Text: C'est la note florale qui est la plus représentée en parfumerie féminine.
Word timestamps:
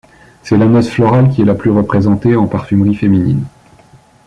C'est 0.41 0.57
la 0.57 0.65
note 0.65 0.87
florale 0.87 1.29
qui 1.29 1.43
est 1.43 1.45
la 1.45 1.53
plus 1.53 1.69
représentée 1.69 2.35
en 2.35 2.47
parfumerie 2.47 2.95
féminine. 2.95 3.45